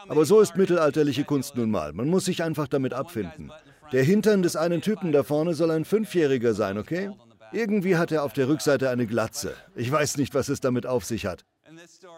Aber 0.08 0.24
so 0.24 0.40
ist 0.40 0.56
mittelalterliche 0.56 1.24
Kunst 1.24 1.56
nun 1.56 1.70
mal. 1.70 1.92
Man 1.92 2.08
muss 2.08 2.24
sich 2.24 2.42
einfach 2.42 2.68
damit 2.68 2.92
abfinden. 2.92 3.50
Der 3.92 4.02
Hintern 4.02 4.42
des 4.42 4.56
einen 4.56 4.80
Typen 4.80 5.12
da 5.12 5.22
vorne 5.22 5.54
soll 5.54 5.70
ein 5.70 5.84
Fünfjähriger 5.84 6.54
sein, 6.54 6.78
okay? 6.78 7.10
Irgendwie 7.52 7.96
hat 7.96 8.10
er 8.10 8.24
auf 8.24 8.32
der 8.32 8.48
Rückseite 8.48 8.90
eine 8.90 9.06
Glatze. 9.06 9.54
Ich 9.76 9.90
weiß 9.90 10.16
nicht, 10.16 10.34
was 10.34 10.48
es 10.48 10.60
damit 10.60 10.86
auf 10.86 11.04
sich 11.04 11.26
hat. 11.26 11.44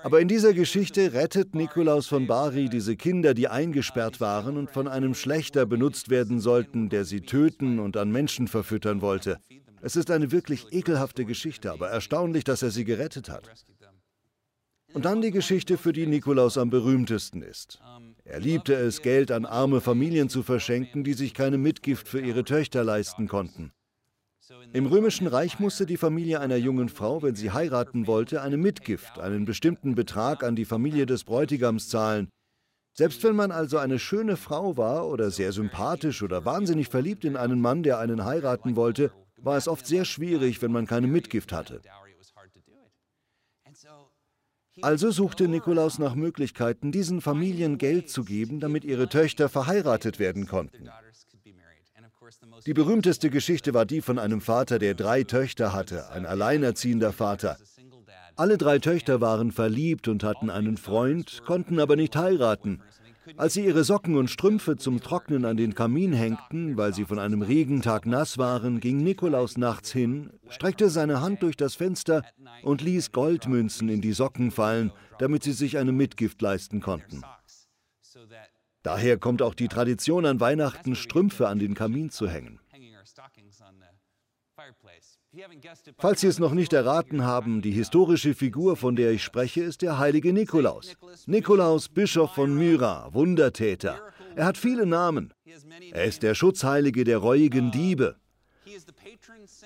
Aber 0.03 0.20
in 0.20 0.29
dieser 0.29 0.53
Geschichte 0.53 1.12
rettet 1.12 1.55
Nikolaus 1.55 2.06
von 2.06 2.26
Bari 2.26 2.69
diese 2.69 2.97
Kinder, 2.97 3.35
die 3.35 3.49
eingesperrt 3.49 4.20
waren 4.20 4.56
und 4.56 4.70
von 4.70 4.88
einem 4.88 5.14
Schlechter 5.14 5.67
benutzt 5.67 6.11
werden 6.11 6.41
sollten, 6.41 6.88
der 6.88 7.05
sie 7.05 7.20
töten 7.20 7.79
und 7.79 7.97
an 7.97 8.11
Menschen 8.11 8.49
verfüttern 8.49 9.00
wollte. 9.00 9.38
Es 9.82 9.97
ist 9.97 10.11
eine 10.11 10.32
wirklich 10.32 10.73
ekelhafte 10.73 11.25
Geschichte, 11.25 11.70
aber 11.73 11.88
erstaunlich, 11.88 12.44
dass 12.44 12.62
er 12.62 12.70
sie 12.70 12.85
gerettet 12.85 13.29
hat. 13.29 13.50
Und 14.93 15.05
dann 15.05 15.20
die 15.20 15.31
Geschichte, 15.31 15.76
für 15.76 15.93
die 15.93 16.06
Nikolaus 16.06 16.56
am 16.56 16.70
berühmtesten 16.70 17.43
ist. 17.43 17.81
Er 18.25 18.41
liebte 18.41 18.75
es, 18.75 19.03
Geld 19.03 19.31
an 19.31 19.44
arme 19.44 19.81
Familien 19.81 20.31
zu 20.31 20.43
verschenken, 20.43 21.05
die 21.05 21.12
sich 21.12 21.35
keine 21.35 21.58
Mitgift 21.58 22.08
für 22.08 22.20
ihre 22.20 22.44
Töchter 22.44 22.82
leisten 22.82 23.29
konnten. 23.29 23.73
Im 24.72 24.87
römischen 24.87 25.26
Reich 25.26 25.58
musste 25.58 25.87
die 25.87 25.96
Familie 25.96 26.40
einer 26.40 26.56
jungen 26.56 26.88
Frau, 26.88 27.22
wenn 27.22 27.34
sie 27.34 27.50
heiraten 27.50 28.06
wollte, 28.06 28.43
eine 28.43 28.56
Mitgift, 28.56 29.19
einen 29.19 29.44
bestimmten 29.44 29.94
Betrag 29.94 30.44
an 30.44 30.54
die 30.54 30.64
Familie 30.64 31.06
des 31.06 31.25
Bräutigams 31.25 31.88
zahlen. 31.88 32.28
Selbst 32.93 33.25
wenn 33.25 33.37
man 33.37 33.50
also 33.50 33.78
eine 33.78 33.98
schöne 33.98 34.37
Frau 34.37 34.76
war 34.76 35.08
oder 35.08 35.31
sehr 35.31 35.52
sympathisch 35.52 36.22
oder 36.22 36.44
wahnsinnig 36.44 36.88
verliebt 36.88 37.25
in 37.25 37.37
einen 37.37 37.60
Mann, 37.60 37.82
der 37.82 37.98
einen 37.98 38.25
heiraten 38.25 38.76
wollte, 38.76 39.10
war 39.37 39.56
es 39.56 39.69
oft 39.69 39.87
sehr 39.87 40.04
schwierig, 40.04 40.62
wenn 40.62 40.72
man 40.72 40.87
keine 40.87 41.06
Mitgift 41.06 41.52
hatte. 41.52 41.82
Also 44.82 45.10
suchte 45.10 45.48
Nikolaus 45.48 45.98
nach 45.98 46.14
Möglichkeiten, 46.14 46.93
diesen 46.93 47.20
Familien 47.20 47.78
Geld 47.78 48.10
zu 48.10 48.25
geben, 48.25 48.60
damit 48.60 48.84
ihre 48.84 49.08
Töchter 49.08 49.48
verheiratet 49.48 50.19
werden 50.19 50.46
konnten. 50.46 50.88
Die 52.64 52.75
berühmteste 52.75 53.31
Geschichte 53.31 53.75
war 53.75 53.85
die 53.85 54.00
von 54.00 54.19
einem 54.19 54.41
Vater, 54.41 54.79
der 54.79 54.94
drei 54.94 55.25
Töchter 55.25 55.72
hatte, 55.72 56.10
ein 56.10 56.25
alleinerziehender 56.25 57.13
Vater. 57.13 57.58
Alle 58.36 58.58
drei 58.58 58.79
Töchter 58.79 59.20
waren 59.20 59.53
verliebt 59.53 60.08
und 60.08 60.25
hatten 60.25 60.51
einen 60.51 60.77
Freund, 60.77 61.43
konnten 61.46 61.81
aber 61.81 61.96
nicht 61.96 62.17
heiraten. 62.17 62.82
Als 63.36 63.55
sie 63.55 63.65
ihre 63.65 63.82
Socken 63.82 64.17
und 64.17 64.31
Strümpfe 64.31 64.77
zum 64.77 65.01
Trocknen 65.01 65.44
an 65.44 65.56
den 65.56 65.75
Kamin 65.75 66.13
hängten, 66.13 66.77
weil 66.77 66.94
sie 66.94 67.05
von 67.05 67.19
einem 67.19 67.43
Regentag 67.43 68.06
nass 68.06 68.39
waren, 68.39 68.79
ging 68.79 68.98
Nikolaus 68.98 69.56
nachts 69.56 69.91
hin, 69.91 70.31
streckte 70.48 70.91
seine 70.91 71.20
Hand 71.20 71.43
durch 71.43 71.56
das 71.56 71.75
Fenster 71.75 72.22
und 72.63 72.82
ließ 72.82 73.13
Goldmünzen 73.13 73.89
in 73.89 74.01
die 74.01 74.13
Socken 74.13 74.51
fallen, 74.51 74.93
damit 75.19 75.43
sie 75.43 75.53
sich 75.53 75.79
eine 75.79 75.93
Mitgift 75.93 76.41
leisten 76.41 76.81
konnten. 76.81 77.22
Daher 78.86 79.19
kommt 79.19 79.43
auch 79.43 79.55
die 79.55 79.66
Tradition 79.66 80.24
an 80.26 80.38
Weihnachten, 80.38 80.94
Strümpfe 80.94 81.48
an 81.48 81.58
den 81.58 81.74
Kamin 81.74 82.08
zu 82.10 82.28
hängen. 82.28 82.60
Falls 85.98 86.20
Sie 86.20 86.28
es 86.28 86.38
noch 86.38 86.52
nicht 86.52 86.72
erraten 86.72 87.24
haben, 87.24 87.62
die 87.62 87.72
historische 87.72 88.32
Figur, 88.32 88.76
von 88.76 88.94
der 88.94 89.10
ich 89.10 89.24
spreche, 89.24 89.64
ist 89.64 89.82
der 89.82 89.98
heilige 89.98 90.32
Nikolaus. 90.32 90.96
Nikolaus, 91.26 91.88
Bischof 91.88 92.32
von 92.32 92.55
Myra, 92.55 93.12
Wundertäter. 93.12 94.00
Er 94.36 94.44
hat 94.44 94.56
viele 94.56 94.86
Namen. 94.86 95.34
Er 95.90 96.05
ist 96.05 96.22
der 96.22 96.36
Schutzheilige 96.36 97.02
der 97.02 97.19
reuigen 97.19 97.72
Diebe. 97.72 98.14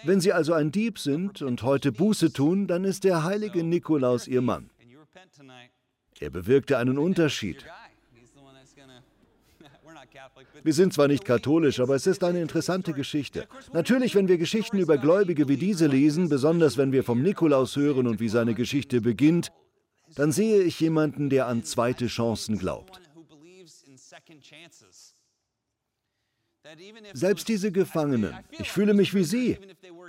Wenn 0.02 0.22
Sie 0.22 0.32
also 0.32 0.54
ein 0.54 0.72
Dieb 0.72 0.98
sind 0.98 1.42
und 1.42 1.62
heute 1.62 1.92
Buße 1.92 2.32
tun, 2.32 2.66
dann 2.66 2.84
ist 2.84 3.04
der 3.04 3.22
heilige 3.22 3.64
Nikolaus 3.64 4.26
Ihr 4.26 4.40
Mann. 4.40 4.70
Er 6.18 6.30
bewirkte 6.30 6.78
einen 6.78 6.96
Unterschied. 6.96 7.66
Wir 10.62 10.74
sind 10.74 10.92
zwar 10.92 11.08
nicht 11.08 11.24
katholisch, 11.24 11.80
aber 11.80 11.94
es 11.94 12.06
ist 12.06 12.22
eine 12.24 12.40
interessante 12.40 12.92
Geschichte. 12.92 13.46
Natürlich, 13.72 14.14
wenn 14.14 14.28
wir 14.28 14.38
Geschichten 14.38 14.78
über 14.78 14.98
Gläubige 14.98 15.48
wie 15.48 15.56
diese 15.56 15.86
lesen, 15.86 16.28
besonders 16.28 16.76
wenn 16.76 16.92
wir 16.92 17.04
vom 17.04 17.22
Nikolaus 17.22 17.76
hören 17.76 18.06
und 18.06 18.20
wie 18.20 18.28
seine 18.28 18.54
Geschichte 18.54 19.00
beginnt, 19.00 19.50
dann 20.16 20.32
sehe 20.32 20.62
ich 20.62 20.80
jemanden, 20.80 21.30
der 21.30 21.46
an 21.46 21.62
zweite 21.64 22.06
Chancen 22.06 22.58
glaubt. 22.58 23.00
Selbst 27.12 27.48
diese 27.48 27.72
Gefangenen, 27.72 28.34
ich 28.58 28.70
fühle 28.70 28.94
mich 28.94 29.14
wie 29.14 29.24
Sie. 29.24 29.58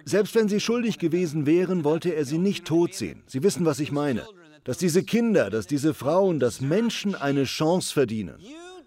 Selbst 0.05 0.35
wenn 0.35 0.49
sie 0.49 0.59
schuldig 0.59 0.99
gewesen 0.99 1.45
wären, 1.45 1.83
wollte 1.83 2.13
er 2.13 2.25
sie 2.25 2.37
nicht 2.37 2.65
tot 2.65 2.93
sehen. 2.93 3.23
Sie 3.27 3.43
wissen, 3.43 3.65
was 3.65 3.79
ich 3.79 3.91
meine. 3.91 4.27
Dass 4.63 4.77
diese 4.77 5.03
Kinder, 5.03 5.49
dass 5.49 5.65
diese 5.65 5.93
Frauen, 5.93 6.39
dass 6.39 6.61
Menschen 6.61 7.15
eine 7.15 7.45
Chance 7.45 7.93
verdienen. 7.93 8.35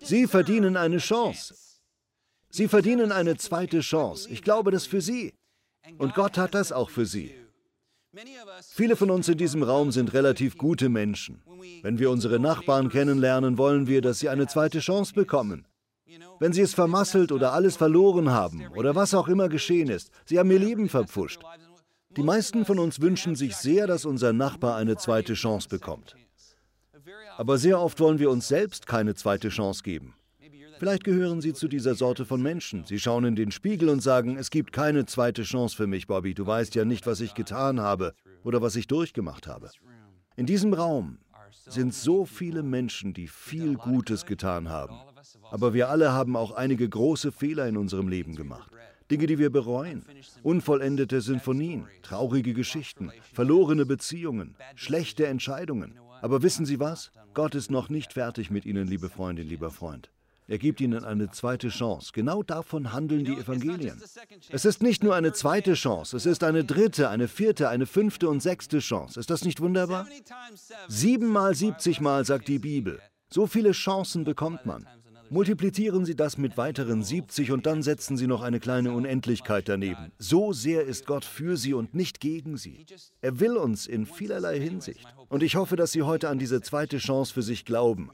Sie 0.05 0.27
verdienen 0.27 0.77
eine 0.77 0.99
Chance. 0.99 1.55
Sie 2.51 2.69
verdienen 2.69 3.11
eine 3.11 3.37
zweite 3.37 3.81
Chance. 3.81 4.29
Ich 4.31 4.43
glaube 4.43 4.71
das 4.71 4.87
für 4.87 5.01
Sie. 5.01 5.35
Und 5.99 6.15
Gott 6.15 6.39
hat 6.39 6.55
das 6.55 6.73
auch 6.73 6.91
für 6.91 7.07
sie. 7.07 7.35
Viele 8.71 8.97
von 8.97 9.11
uns 9.11 9.29
in 9.29 9.39
diesem 9.39 9.63
Raum 9.63 9.91
sind 9.91 10.13
relativ 10.15 10.57
gute 10.57 10.89
Menschen. 10.89 11.43
Wenn 11.83 11.99
wir 11.99 12.11
unsere 12.11 12.39
Nachbarn 12.39 12.89
kennenlernen, 12.89 13.59
wollen 13.59 13.87
wir, 13.87 14.01
dass 14.01 14.21
sie 14.21 14.29
eine 14.29 14.47
zweite 14.47 14.79
Chance 14.79 15.15
bekommen. 15.15 15.67
Wenn 16.39 16.53
sie 16.53 16.63
es 16.63 16.75
vermasselt 16.75 17.33
oder 17.33 17.53
alles 17.53 17.77
verloren 17.77 18.31
haben 18.31 18.69
oder 18.77 18.95
was 18.95 19.15
auch 19.15 19.27
immer 19.27 19.49
geschehen 19.49 19.89
ist, 19.89 20.11
sie 20.27 20.39
haben 20.39 20.51
ihr 20.51 20.61
Leben 20.61 20.89
verpfuscht. 20.89 21.43
Die 22.17 22.23
meisten 22.23 22.65
von 22.65 22.79
uns 22.79 23.01
wünschen 23.01 23.35
sich 23.35 23.57
sehr, 23.57 23.89
dass 23.89 24.05
unser 24.05 24.33
Nachbar 24.33 24.77
eine 24.77 24.97
zweite 24.97 25.35
Chance 25.35 25.69
bekommt. 25.69 26.15
Aber 27.37 27.59
sehr 27.59 27.81
oft 27.81 28.00
wollen 28.00 28.19
wir 28.19 28.31
uns 28.31 28.49
selbst 28.49 28.87
keine 28.87 29.14
zweite 29.14 29.49
Chance 29.49 29.83
geben. 29.83 30.14
Vielleicht 30.79 31.05
gehören 31.05 31.41
Sie 31.41 31.53
zu 31.53 31.69
dieser 31.69 31.95
Sorte 31.95 32.25
von 32.25 32.43
Menschen. 32.43 32.85
Sie 32.85 32.99
schauen 32.99 33.25
in 33.25 33.37
den 33.37 33.53
Spiegel 33.53 33.88
und 33.88 34.03
sagen, 34.03 34.37
es 34.37 34.50
gibt 34.50 34.73
keine 34.73 35.07
zweite 35.07 35.43
Chance 35.43 35.76
für 35.76 35.87
mich, 35.87 36.07
Bobby. 36.07 36.35
Du 36.35 36.47
weißt 36.47 36.75
ja 36.75 36.85
nicht, 36.85 37.07
was 37.07 37.21
ich 37.21 37.35
getan 37.35 37.81
habe 37.81 38.12
oder 38.43 38.61
was 38.61 38.76
ich 38.76 38.87
durchgemacht 38.87 39.47
habe. 39.47 39.71
In 40.37 40.47
diesem 40.47 40.75
Raum 40.75 41.19
sind 41.69 41.95
so 41.95 42.25
viele 42.25 42.62
Menschen, 42.62 43.14
die 43.14 43.29
viel 43.29 43.76
Gutes 43.76 44.26
getan 44.26 44.69
haben. 44.69 44.97
Aber 45.50 45.75
wir 45.75 45.88
alle 45.88 46.12
haben 46.12 46.37
auch 46.37 46.53
einige 46.53 46.88
große 46.88 47.33
Fehler 47.33 47.67
in 47.69 47.76
unserem 47.76 48.09
Leben 48.09 48.35
gemacht. 48.35 48.71
Dinge, 49.11 49.26
die 49.26 49.38
wir 49.38 49.50
bereuen. 49.50 50.05
Unvollendete 50.43 51.21
Sinfonien, 51.21 51.87
traurige 52.03 52.55
Geschichten, 52.55 53.12
verlorene 53.33 53.87
Beziehungen, 53.87 54.57
schlechte 54.75 55.26
Entscheidungen. 55.26 55.99
Aber 56.25 56.43
wissen 56.43 56.64
Sie 56.64 56.81
was? 56.81 57.11
Gott 57.35 57.54
ist 57.54 57.71
noch 57.71 57.90
nicht 57.90 58.14
fertig 58.14 58.50
mit 58.50 58.64
Ihnen, 58.64 58.88
liebe 58.88 59.11
Freundin, 59.11 59.47
lieber 59.47 59.71
Freund. 59.71 60.11
Er 60.49 60.57
gibt 60.57 60.81
ihnen 60.81 61.04
eine 61.04 61.31
zweite 61.31 61.69
Chance. 61.69 62.12
Genau 62.14 62.43
davon 62.43 62.95
handeln 62.95 63.26
die 63.26 63.35
Evangelien. 63.35 64.02
Es 64.49 64.64
ist 64.64 64.83
nicht 64.83 65.04
nur 65.04 65.14
eine 65.14 65.35
zweite 65.35 65.75
Chance, 65.75 66.16
es 66.16 66.25
ist 66.25 66.43
eine 66.43 66.64
dritte, 66.64 67.11
eine 67.11 67.28
vierte, 67.28 67.69
eine 67.69 67.85
fünfte 67.85 68.31
und 68.31 68.40
sechste 68.40 68.78
Chance. 68.78 69.21
Ist 69.21 69.28
das 69.28 69.45
nicht 69.45 69.61
wunderbar? 69.61 70.07
Siebenmal, 70.88 71.54
siebzigmal 71.54 72.25
sagt 72.25 72.49
die 72.49 72.59
Bibel. 72.59 73.00
So 73.28 73.47
viele 73.47 73.73
Chancen 73.73 74.25
bekommt 74.25 74.64
man. 74.64 74.87
Multiplizieren 75.31 76.04
Sie 76.04 76.14
das 76.14 76.38
mit 76.38 76.57
weiteren 76.57 77.02
70 77.02 77.50
und 77.52 77.66
dann 77.66 77.83
setzen 77.83 78.16
Sie 78.16 78.26
noch 78.26 78.43
eine 78.43 78.61
kleine 78.61 78.93
Unendlichkeit 78.93 79.69
daneben. 79.69 80.12
So 80.19 80.52
sehr 80.52 80.85
ist 80.85 81.07
Gott 81.07 81.25
für 81.25 81.57
Sie 81.57 81.75
und 81.75 81.95
nicht 81.95 82.21
gegen 82.21 82.57
Sie. 82.57 82.85
Er 83.21 83.40
will 83.40 83.57
uns 83.57 83.87
in 83.87 84.07
vielerlei 84.07 84.61
Hinsicht. 84.61 85.07
Und 85.28 85.43
ich 85.43 85.57
hoffe, 85.57 85.76
dass 85.76 85.93
Sie 85.93 86.02
heute 86.02 86.28
an 86.28 86.38
diese 86.38 86.61
zweite 86.61 86.99
Chance 86.99 87.33
für 87.33 87.43
sich 87.43 87.64
glauben 87.64 88.11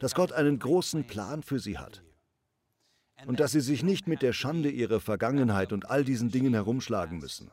dass 0.00 0.14
Gott 0.14 0.32
einen 0.32 0.58
großen 0.58 1.06
Plan 1.06 1.42
für 1.42 1.58
sie 1.58 1.78
hat 1.78 2.02
und 3.26 3.40
dass 3.40 3.52
sie 3.52 3.60
sich 3.60 3.82
nicht 3.82 4.06
mit 4.06 4.22
der 4.22 4.32
Schande 4.32 4.70
ihrer 4.70 5.00
Vergangenheit 5.00 5.72
und 5.72 5.90
all 5.90 6.04
diesen 6.04 6.30
Dingen 6.30 6.54
herumschlagen 6.54 7.18
müssen. 7.18 7.50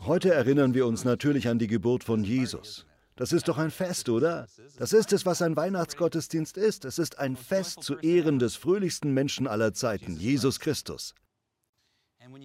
Heute 0.00 0.32
erinnern 0.32 0.74
wir 0.74 0.86
uns 0.86 1.04
natürlich 1.04 1.48
an 1.48 1.58
die 1.58 1.66
Geburt 1.66 2.04
von 2.04 2.22
Jesus. 2.22 2.86
Das 3.16 3.32
ist 3.32 3.48
doch 3.48 3.58
ein 3.58 3.72
Fest, 3.72 4.08
oder? 4.08 4.46
Das 4.78 4.92
ist 4.92 5.12
es, 5.12 5.26
was 5.26 5.42
ein 5.42 5.56
Weihnachtsgottesdienst 5.56 6.56
ist. 6.56 6.84
Es 6.84 7.00
ist 7.00 7.18
ein 7.18 7.34
Fest 7.34 7.82
zu 7.82 7.98
Ehren 7.98 8.38
des 8.38 8.54
fröhlichsten 8.54 9.12
Menschen 9.12 9.48
aller 9.48 9.74
Zeiten, 9.74 10.16
Jesus 10.16 10.60
Christus. 10.60 11.14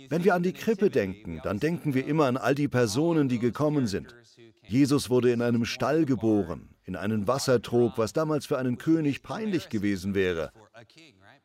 Wenn 0.10 0.24
wir 0.24 0.34
an 0.34 0.42
die 0.42 0.54
Krippe 0.54 0.90
denken, 0.90 1.42
dann 1.44 1.60
denken 1.60 1.94
wir 1.94 2.08
immer 2.08 2.26
an 2.26 2.38
all 2.38 2.56
die 2.56 2.68
Personen, 2.68 3.30
die 3.30 3.40
gekommen 3.40 3.86
sind. 3.86 4.16
Jesus 4.68 5.10
wurde 5.10 5.32
in 5.32 5.42
einem 5.42 5.66
Stall 5.66 6.06
geboren, 6.06 6.70
in 6.86 6.96
einen 6.96 7.28
Wassertrog, 7.28 7.98
was 7.98 8.14
damals 8.14 8.48
für 8.48 8.58
einen 8.58 8.78
König 8.78 9.22
peinlich 9.22 9.70
gewesen 9.70 10.16
wäre. 10.16 10.52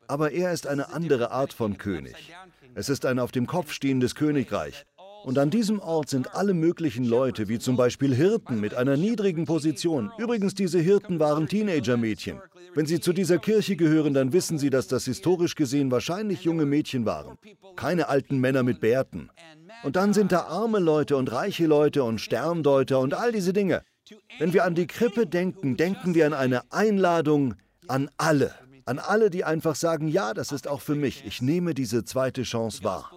Aber 0.06 0.30
er 0.30 0.52
ist 0.52 0.66
eine 0.66 0.90
andere 0.94 1.32
Art 1.32 1.52
von 1.52 1.76
König. 1.76 2.32
Es 2.74 2.88
ist 2.88 3.04
ein 3.04 3.18
auf 3.18 3.32
dem 3.32 3.46
Kopf 3.46 3.72
stehendes 3.72 4.14
Königreich. 4.14 4.86
Und 5.24 5.38
an 5.38 5.50
diesem 5.50 5.80
Ort 5.80 6.08
sind 6.08 6.34
alle 6.34 6.54
möglichen 6.54 7.04
Leute, 7.04 7.48
wie 7.48 7.58
zum 7.58 7.76
Beispiel 7.76 8.14
Hirten 8.14 8.60
mit 8.60 8.74
einer 8.74 8.96
niedrigen 8.96 9.44
Position. 9.44 10.10
Übrigens, 10.18 10.54
diese 10.54 10.78
Hirten 10.78 11.18
waren 11.18 11.46
Teenager-Mädchen. 11.46 12.40
Wenn 12.74 12.86
Sie 12.86 13.00
zu 13.00 13.12
dieser 13.12 13.38
Kirche 13.38 13.76
gehören, 13.76 14.14
dann 14.14 14.32
wissen 14.32 14.58
Sie, 14.58 14.70
dass 14.70 14.88
das 14.88 15.04
historisch 15.04 15.54
gesehen 15.54 15.90
wahrscheinlich 15.90 16.42
junge 16.42 16.66
Mädchen 16.66 17.04
waren. 17.06 17.36
Keine 17.76 18.08
alten 18.08 18.38
Männer 18.38 18.62
mit 18.62 18.80
Bärten. 18.80 19.30
Und 19.82 19.96
dann 19.96 20.12
sind 20.12 20.32
da 20.32 20.42
arme 20.42 20.78
Leute 20.78 21.16
und 21.16 21.32
reiche 21.32 21.66
Leute 21.66 22.04
und 22.04 22.20
Sterndeuter 22.20 23.00
und 23.00 23.14
all 23.14 23.32
diese 23.32 23.52
Dinge. 23.52 23.82
Wenn 24.38 24.52
wir 24.52 24.64
an 24.64 24.74
die 24.74 24.86
Krippe 24.86 25.26
denken, 25.26 25.76
denken 25.76 26.14
wir 26.14 26.26
an 26.26 26.34
eine 26.34 26.62
Einladung 26.72 27.54
an 27.88 28.10
alle. 28.16 28.54
An 28.84 28.98
alle, 28.98 29.28
die 29.28 29.44
einfach 29.44 29.74
sagen, 29.74 30.08
ja, 30.08 30.32
das 30.32 30.52
ist 30.52 30.66
auch 30.66 30.80
für 30.80 30.94
mich. 30.94 31.24
Ich 31.26 31.42
nehme 31.42 31.74
diese 31.74 32.04
zweite 32.04 32.42
Chance 32.42 32.84
wahr. 32.84 33.10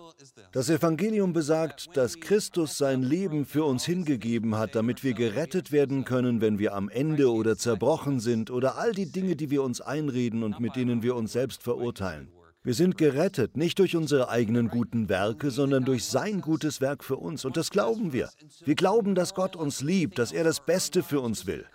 Das 0.52 0.70
Evangelium 0.70 1.34
besagt, 1.34 1.96
dass 1.96 2.20
Christus 2.20 2.78
sein 2.78 3.04
Leben 3.04 3.46
für 3.46 3.64
uns 3.64 3.86
hingegeben 3.86 4.58
hat, 4.58 4.76
damit 4.76 5.04
wir 5.04 5.14
gerettet 5.14 5.72
werden 5.72 6.06
können, 6.06 6.42
wenn 6.42 6.60
wir 6.60 6.74
am 6.74 6.90
Ende 6.90 7.32
oder 7.32 7.58
zerbrochen 7.58 8.20
sind 8.20 8.52
oder 8.52 8.78
all 8.78 8.92
die 8.92 9.12
Dinge, 9.12 9.36
die 9.36 9.50
wir 9.50 9.64
uns 9.64 9.82
einreden 9.82 10.44
und 10.44 10.60
mit 10.60 10.76
denen 10.76 11.04
wir 11.04 11.16
uns 11.16 11.34
selbst 11.34 11.64
verurteilen. 11.64 12.30
Wir 12.64 12.76
sind 12.76 12.96
gerettet, 12.96 13.58
nicht 13.58 13.80
durch 13.80 13.96
unsere 13.96 14.30
eigenen 14.30 14.68
guten 14.68 15.10
Werke, 15.10 15.50
sondern 15.50 15.84
durch 15.84 16.06
sein 16.06 16.42
gutes 16.42 16.80
Werk 16.80 17.04
für 17.04 17.18
uns. 17.18 17.44
Und 17.44 17.58
das 17.58 17.72
glauben 17.72 18.14
wir. 18.14 18.30
Wir 18.64 18.76
glauben, 18.76 19.16
dass 19.16 19.34
Gott 19.34 19.56
uns 19.56 19.82
liebt, 19.82 20.20
dass 20.20 20.32
er 20.32 20.44
das 20.44 20.64
Beste 20.64 21.02
für 21.02 21.22
uns 21.22 21.48
will. 21.48 21.66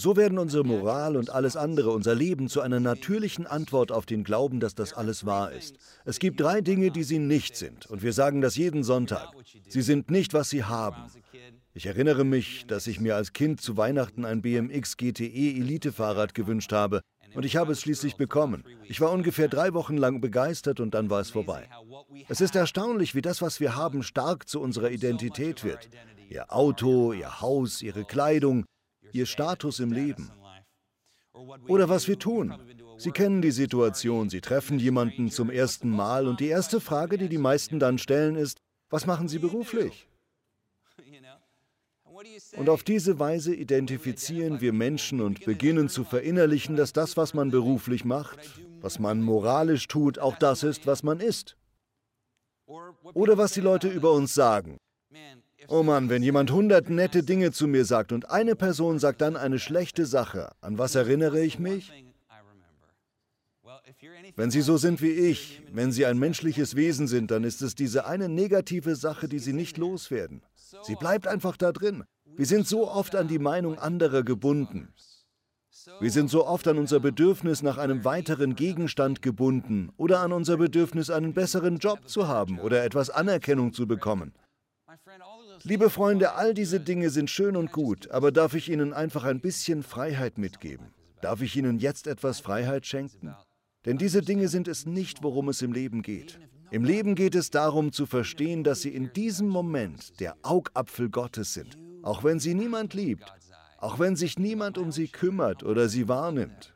So 0.00 0.16
werden 0.16 0.38
unsere 0.38 0.64
Moral 0.64 1.14
und 1.14 1.28
alles 1.28 1.56
andere, 1.56 1.90
unser 1.90 2.14
Leben 2.14 2.48
zu 2.48 2.62
einer 2.62 2.80
natürlichen 2.80 3.46
Antwort 3.46 3.92
auf 3.92 4.06
den 4.06 4.24
Glauben, 4.24 4.58
dass 4.58 4.74
das 4.74 4.94
alles 4.94 5.26
wahr 5.26 5.52
ist. 5.52 5.76
Es 6.06 6.18
gibt 6.18 6.40
drei 6.40 6.62
Dinge, 6.62 6.90
die 6.90 7.02
sie 7.02 7.18
nicht 7.18 7.54
sind. 7.54 7.84
Und 7.84 8.02
wir 8.02 8.14
sagen 8.14 8.40
das 8.40 8.56
jeden 8.56 8.82
Sonntag. 8.82 9.28
Sie 9.68 9.82
sind 9.82 10.10
nicht, 10.10 10.32
was 10.32 10.48
sie 10.48 10.64
haben. 10.64 11.02
Ich 11.74 11.84
erinnere 11.84 12.24
mich, 12.24 12.66
dass 12.66 12.86
ich 12.86 12.98
mir 12.98 13.14
als 13.14 13.34
Kind 13.34 13.60
zu 13.60 13.76
Weihnachten 13.76 14.24
ein 14.24 14.40
BMX 14.40 14.96
GTE 14.96 15.58
Elite-Fahrrad 15.58 16.32
gewünscht 16.32 16.72
habe. 16.72 17.02
Und 17.34 17.44
ich 17.44 17.56
habe 17.56 17.72
es 17.72 17.82
schließlich 17.82 18.16
bekommen. 18.16 18.64
Ich 18.84 19.02
war 19.02 19.12
ungefähr 19.12 19.48
drei 19.48 19.74
Wochen 19.74 19.98
lang 19.98 20.22
begeistert 20.22 20.80
und 20.80 20.94
dann 20.94 21.10
war 21.10 21.20
es 21.20 21.28
vorbei. 21.28 21.68
Es 22.26 22.40
ist 22.40 22.56
erstaunlich, 22.56 23.14
wie 23.14 23.20
das, 23.20 23.42
was 23.42 23.60
wir 23.60 23.76
haben, 23.76 24.02
stark 24.02 24.48
zu 24.48 24.62
unserer 24.62 24.92
Identität 24.92 25.62
wird. 25.62 25.90
Ihr 26.30 26.50
Auto, 26.50 27.12
ihr 27.12 27.42
Haus, 27.42 27.82
ihre 27.82 28.06
Kleidung, 28.06 28.64
ihr 29.12 29.26
Status 29.26 29.80
im 29.80 29.92
Leben. 29.92 30.30
Oder 31.68 31.88
was 31.88 32.08
wir 32.08 32.18
tun. 32.18 32.54
Sie 32.98 33.12
kennen 33.12 33.40
die 33.40 33.50
Situation, 33.50 34.28
Sie 34.28 34.40
treffen 34.40 34.78
jemanden 34.78 35.30
zum 35.30 35.48
ersten 35.48 35.90
Mal 35.90 36.26
und 36.26 36.40
die 36.40 36.48
erste 36.48 36.80
Frage, 36.80 37.16
die 37.16 37.28
die 37.28 37.38
meisten 37.38 37.78
dann 37.78 37.98
stellen, 37.98 38.36
ist, 38.36 38.60
was 38.90 39.06
machen 39.06 39.28
Sie 39.28 39.38
beruflich? 39.38 40.06
Und 42.56 42.68
auf 42.68 42.82
diese 42.82 43.18
Weise 43.18 43.54
identifizieren 43.54 44.60
wir 44.60 44.74
Menschen 44.74 45.22
und 45.22 45.44
beginnen 45.46 45.88
zu 45.88 46.04
verinnerlichen, 46.04 46.76
dass 46.76 46.92
das, 46.92 47.16
was 47.16 47.32
man 47.32 47.50
beruflich 47.50 48.04
macht, 48.04 48.38
was 48.80 48.98
man 48.98 49.22
moralisch 49.22 49.88
tut, 49.88 50.18
auch 50.18 50.36
das 50.36 50.62
ist, 50.62 50.86
was 50.86 51.02
man 51.02 51.20
ist. 51.20 51.56
Oder 53.14 53.38
was 53.38 53.52
die 53.52 53.62
Leute 53.62 53.88
über 53.88 54.12
uns 54.12 54.34
sagen. 54.34 54.76
Oh 55.68 55.82
Mann, 55.82 56.08
wenn 56.08 56.22
jemand 56.22 56.50
hundert 56.50 56.90
nette 56.90 57.22
Dinge 57.22 57.52
zu 57.52 57.68
mir 57.68 57.84
sagt 57.84 58.12
und 58.12 58.30
eine 58.30 58.56
Person 58.56 58.98
sagt 58.98 59.20
dann 59.20 59.36
eine 59.36 59.58
schlechte 59.58 60.06
Sache, 60.06 60.50
an 60.60 60.78
was 60.78 60.94
erinnere 60.94 61.42
ich 61.42 61.58
mich? 61.58 61.92
Wenn 64.36 64.50
Sie 64.50 64.62
so 64.62 64.76
sind 64.76 65.02
wie 65.02 65.10
ich, 65.10 65.62
wenn 65.72 65.92
Sie 65.92 66.06
ein 66.06 66.18
menschliches 66.18 66.76
Wesen 66.76 67.06
sind, 67.06 67.30
dann 67.30 67.44
ist 67.44 67.62
es 67.62 67.74
diese 67.74 68.06
eine 68.06 68.28
negative 68.28 68.96
Sache, 68.96 69.28
die 69.28 69.38
Sie 69.38 69.52
nicht 69.52 69.76
loswerden. 69.76 70.42
Sie 70.82 70.94
bleibt 70.94 71.26
einfach 71.26 71.56
da 71.56 71.72
drin. 71.72 72.04
Wir 72.36 72.46
sind 72.46 72.66
so 72.66 72.88
oft 72.88 73.14
an 73.16 73.28
die 73.28 73.38
Meinung 73.38 73.78
anderer 73.78 74.22
gebunden. 74.22 74.92
Wir 76.00 76.10
sind 76.10 76.30
so 76.30 76.46
oft 76.46 76.68
an 76.68 76.78
unser 76.78 77.00
Bedürfnis 77.00 77.62
nach 77.62 77.78
einem 77.78 78.04
weiteren 78.04 78.54
Gegenstand 78.54 79.22
gebunden 79.22 79.90
oder 79.96 80.20
an 80.20 80.32
unser 80.32 80.56
Bedürfnis, 80.56 81.10
einen 81.10 81.34
besseren 81.34 81.78
Job 81.78 82.08
zu 82.08 82.28
haben 82.28 82.58
oder 82.60 82.84
etwas 82.84 83.10
Anerkennung 83.10 83.72
zu 83.72 83.86
bekommen. 83.86 84.32
Liebe 85.62 85.90
Freunde, 85.90 86.36
all 86.36 86.54
diese 86.54 86.80
Dinge 86.80 87.10
sind 87.10 87.28
schön 87.28 87.54
und 87.54 87.70
gut, 87.70 88.10
aber 88.10 88.32
darf 88.32 88.54
ich 88.54 88.70
Ihnen 88.70 88.94
einfach 88.94 89.24
ein 89.24 89.40
bisschen 89.40 89.82
Freiheit 89.82 90.38
mitgeben? 90.38 90.86
Darf 91.20 91.42
ich 91.42 91.54
Ihnen 91.54 91.78
jetzt 91.78 92.06
etwas 92.06 92.40
Freiheit 92.40 92.86
schenken? 92.86 93.34
Denn 93.84 93.98
diese 93.98 94.22
Dinge 94.22 94.48
sind 94.48 94.68
es 94.68 94.86
nicht, 94.86 95.22
worum 95.22 95.50
es 95.50 95.60
im 95.60 95.72
Leben 95.72 96.00
geht. 96.00 96.40
Im 96.70 96.84
Leben 96.84 97.14
geht 97.14 97.34
es 97.34 97.50
darum 97.50 97.92
zu 97.92 98.06
verstehen, 98.06 98.64
dass 98.64 98.80
Sie 98.80 98.88
in 98.88 99.12
diesem 99.12 99.48
Moment 99.48 100.18
der 100.18 100.34
Augapfel 100.42 101.10
Gottes 101.10 101.52
sind, 101.52 101.76
auch 102.02 102.24
wenn 102.24 102.38
Sie 102.38 102.54
niemand 102.54 102.94
liebt, 102.94 103.30
auch 103.76 103.98
wenn 103.98 104.16
sich 104.16 104.38
niemand 104.38 104.78
um 104.78 104.92
Sie 104.92 105.08
kümmert 105.08 105.62
oder 105.62 105.90
Sie 105.90 106.08
wahrnimmt. 106.08 106.74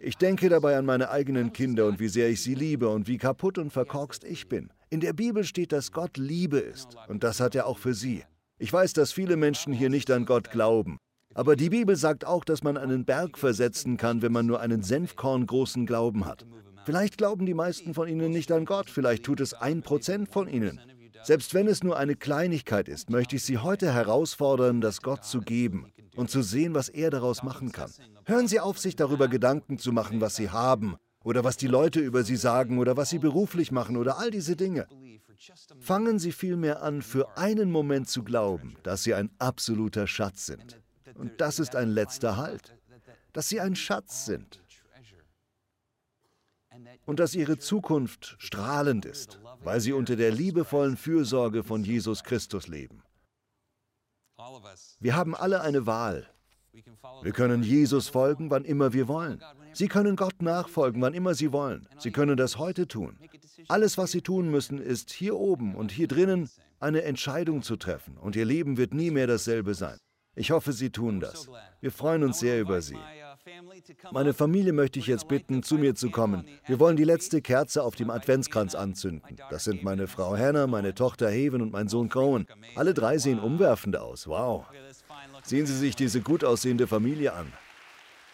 Ich 0.00 0.16
denke 0.16 0.48
dabei 0.48 0.76
an 0.76 0.86
meine 0.86 1.10
eigenen 1.10 1.52
Kinder 1.52 1.86
und 1.86 2.00
wie 2.00 2.08
sehr 2.08 2.28
ich 2.28 2.42
sie 2.42 2.54
liebe 2.54 2.88
und 2.88 3.08
wie 3.08 3.18
kaputt 3.18 3.58
und 3.58 3.70
verkorkst 3.72 4.24
ich 4.24 4.48
bin. 4.48 4.70
In 4.90 5.00
der 5.00 5.12
Bibel 5.12 5.44
steht, 5.44 5.72
dass 5.72 5.92
Gott 5.92 6.16
Liebe 6.16 6.58
ist 6.58 6.96
und 7.08 7.22
das 7.22 7.40
hat 7.40 7.54
er 7.54 7.66
auch 7.66 7.78
für 7.78 7.94
sie. 7.94 8.24
Ich 8.58 8.72
weiß, 8.72 8.92
dass 8.92 9.12
viele 9.12 9.36
Menschen 9.36 9.72
hier 9.72 9.90
nicht 9.90 10.10
an 10.10 10.26
Gott 10.26 10.50
glauben, 10.50 10.98
Aber 11.34 11.54
die 11.54 11.70
Bibel 11.70 11.94
sagt 11.94 12.26
auch, 12.26 12.44
dass 12.44 12.64
man 12.64 12.76
einen 12.76 13.04
Berg 13.04 13.38
versetzen 13.38 13.96
kann, 13.96 14.22
wenn 14.22 14.32
man 14.32 14.46
nur 14.46 14.60
einen 14.60 14.82
Senfkorn 14.82 15.46
großen 15.46 15.86
Glauben 15.86 16.24
hat. 16.24 16.44
Vielleicht 16.84 17.18
glauben 17.18 17.46
die 17.46 17.54
meisten 17.54 17.94
von 17.94 18.08
Ihnen 18.08 18.32
nicht 18.32 18.50
an 18.50 18.64
Gott, 18.64 18.90
vielleicht 18.90 19.24
tut 19.24 19.40
es 19.40 19.54
ein 19.54 19.82
Prozent 19.82 20.30
von 20.30 20.48
Ihnen. 20.48 20.80
Selbst 21.22 21.54
wenn 21.54 21.68
es 21.68 21.84
nur 21.84 21.96
eine 21.96 22.16
Kleinigkeit 22.16 22.88
ist, 22.88 23.10
möchte 23.10 23.36
ich 23.36 23.44
Sie 23.44 23.58
heute 23.58 23.92
herausfordern, 23.92 24.80
das 24.80 25.02
Gott 25.02 25.24
zu 25.24 25.40
geben 25.40 25.92
und 26.16 26.30
zu 26.30 26.42
sehen, 26.42 26.74
was 26.74 26.88
er 26.88 27.10
daraus 27.10 27.42
machen 27.42 27.70
kann. 27.70 27.92
Hören 28.28 28.46
Sie 28.46 28.60
auf, 28.60 28.78
sich 28.78 28.94
darüber 28.94 29.26
Gedanken 29.26 29.78
zu 29.78 29.90
machen, 29.90 30.20
was 30.20 30.36
Sie 30.36 30.50
haben 30.50 30.96
oder 31.24 31.44
was 31.44 31.56
die 31.56 31.66
Leute 31.66 31.98
über 31.98 32.24
Sie 32.24 32.36
sagen 32.36 32.78
oder 32.78 32.94
was 32.94 33.08
Sie 33.08 33.18
beruflich 33.18 33.72
machen 33.72 33.96
oder 33.96 34.18
all 34.18 34.30
diese 34.30 34.54
Dinge. 34.54 34.86
Fangen 35.80 36.18
Sie 36.18 36.32
vielmehr 36.32 36.82
an, 36.82 37.00
für 37.00 37.38
einen 37.38 37.70
Moment 37.70 38.10
zu 38.10 38.22
glauben, 38.22 38.76
dass 38.82 39.02
Sie 39.02 39.14
ein 39.14 39.30
absoluter 39.38 40.06
Schatz 40.06 40.44
sind. 40.44 40.78
Und 41.14 41.40
das 41.40 41.58
ist 41.58 41.74
ein 41.74 41.88
letzter 41.88 42.36
Halt, 42.36 42.76
dass 43.32 43.48
Sie 43.48 43.60
ein 43.60 43.74
Schatz 43.74 44.26
sind 44.26 44.60
und 47.06 47.18
dass 47.18 47.34
ihre 47.34 47.56
Zukunft 47.56 48.36
strahlend 48.38 49.06
ist, 49.06 49.40
weil 49.60 49.80
sie 49.80 49.94
unter 49.94 50.16
der 50.16 50.30
liebevollen 50.30 50.98
Fürsorge 50.98 51.64
von 51.64 51.82
Jesus 51.82 52.22
Christus 52.22 52.68
leben. 52.68 53.02
Wir 55.00 55.16
haben 55.16 55.34
alle 55.34 55.62
eine 55.62 55.86
Wahl. 55.86 56.28
Wir 57.22 57.32
können 57.32 57.62
Jesus 57.62 58.08
folgen, 58.08 58.50
wann 58.50 58.64
immer 58.64 58.92
wir 58.92 59.08
wollen. 59.08 59.40
Sie 59.72 59.88
können 59.88 60.16
Gott 60.16 60.42
nachfolgen, 60.42 61.00
wann 61.02 61.14
immer 61.14 61.34
Sie 61.34 61.52
wollen. 61.52 61.86
Sie 61.98 62.10
können 62.10 62.36
das 62.36 62.58
heute 62.58 62.88
tun. 62.88 63.18
Alles, 63.68 63.98
was 63.98 64.12
Sie 64.12 64.22
tun 64.22 64.50
müssen, 64.50 64.78
ist 64.78 65.10
hier 65.10 65.36
oben 65.36 65.74
und 65.74 65.90
hier 65.90 66.08
drinnen 66.08 66.48
eine 66.80 67.02
Entscheidung 67.02 67.62
zu 67.62 67.76
treffen. 67.76 68.16
Und 68.16 68.36
Ihr 68.36 68.44
Leben 68.44 68.76
wird 68.76 68.94
nie 68.94 69.10
mehr 69.10 69.26
dasselbe 69.26 69.74
sein. 69.74 69.98
Ich 70.34 70.52
hoffe, 70.52 70.72
Sie 70.72 70.90
tun 70.90 71.20
das. 71.20 71.48
Wir 71.80 71.90
freuen 71.90 72.22
uns 72.22 72.38
sehr 72.38 72.60
über 72.60 72.80
Sie. 72.80 72.98
Meine 74.12 74.34
Familie 74.34 74.72
möchte 74.72 74.98
ich 74.98 75.06
jetzt 75.06 75.28
bitten, 75.28 75.62
zu 75.62 75.76
mir 75.76 75.94
zu 75.94 76.10
kommen. 76.10 76.44
Wir 76.66 76.78
wollen 76.78 76.96
die 76.96 77.04
letzte 77.04 77.40
Kerze 77.40 77.82
auf 77.82 77.94
dem 77.94 78.10
Adventskranz 78.10 78.74
anzünden. 78.74 79.36
Das 79.50 79.64
sind 79.64 79.82
meine 79.82 80.06
Frau 80.06 80.36
Hannah, 80.36 80.66
meine 80.66 80.94
Tochter 80.94 81.28
Haven 81.28 81.62
und 81.62 81.72
mein 81.72 81.88
Sohn 81.88 82.08
Cohen. 82.08 82.46
Alle 82.76 82.94
drei 82.94 83.18
sehen 83.18 83.40
umwerfend 83.40 83.96
aus. 83.96 84.26
Wow. 84.26 84.66
Sehen 85.42 85.66
Sie 85.66 85.76
sich 85.76 85.96
diese 85.96 86.20
gut 86.20 86.44
aussehende 86.44 86.86
Familie 86.86 87.32
an. 87.32 87.52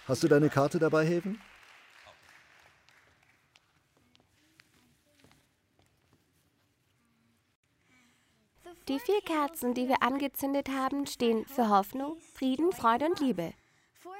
Hast 0.07 0.23
du 0.23 0.29
deine 0.29 0.51
Karte 0.51 0.79
dabei, 0.79 1.07
Haven? 1.07 1.41
Die 8.89 8.99
vier 8.99 9.23
Kerzen, 9.23 9.73
die 9.73 9.89
wir 9.89 10.03
angezündet 10.03 10.69
haben, 10.69 11.07
stehen 11.07 11.47
für 11.47 11.71
Hoffnung, 11.71 12.19
Frieden, 12.35 12.71
Freude 12.71 13.07
und 13.07 13.19
Liebe. 13.19 13.55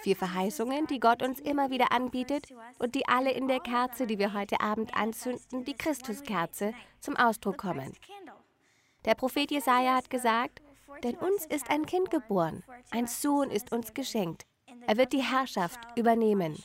Vier 0.01 0.17
Verheißungen, 0.17 0.87
die 0.87 1.01
Gott 1.01 1.23
uns 1.23 1.39
immer 1.39 1.71
wieder 1.71 1.93
anbietet 1.93 2.47
und 2.79 2.95
die 2.95 3.07
alle 3.07 3.33
in 3.33 3.47
der 3.47 3.61
Kerze, 3.61 4.07
die 4.07 4.19
wir 4.19 4.33
heute 4.33 4.61
Abend 4.61 4.95
anzünden, 4.97 5.65
die 5.65 5.75
Christuskerze, 5.75 6.73
zum 7.01 7.15
Ausdruck 7.17 7.59
kommen. 7.59 7.93
Der 9.05 9.15
Prophet 9.15 9.51
Jesaja 9.51 9.97
hat 9.97 10.09
gesagt: 10.09 10.63
Denn 11.03 11.17
uns 11.17 11.47
ist 11.47 11.71
ein 11.71 11.87
Kind 11.87 12.11
geboren, 12.11 12.63
ein 12.91 13.07
Sohn 13.07 13.51
ist 13.51 13.73
uns 13.73 13.95
geschenkt. 13.95 14.47
Er 14.87 14.97
wird 14.97 15.13
die 15.13 15.23
Herrschaft 15.23 15.79
übernehmen. 15.97 16.57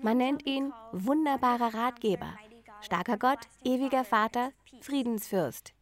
Man 0.00 0.18
nennt 0.18 0.46
ihn 0.46 0.72
wunderbarer 0.92 1.74
Ratgeber, 1.74 2.34
starker 2.80 3.18
Gott, 3.18 3.40
ewiger 3.64 4.04
Vater, 4.04 4.52
Friedensfürst. 4.80 5.72